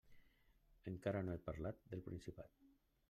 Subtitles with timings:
[0.91, 2.51] Encara no he parlat del principal.